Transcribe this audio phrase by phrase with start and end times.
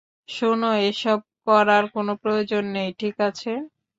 [0.29, 3.51] শোনো, এসব করার কোনো প্রয়োজন নেই, ঠিক আছে?